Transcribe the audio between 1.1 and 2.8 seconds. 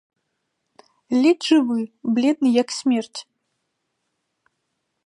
Ледзь жывы, бледны як